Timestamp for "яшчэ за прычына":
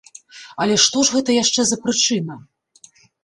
1.37-2.39